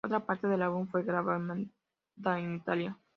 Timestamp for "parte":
0.25-0.47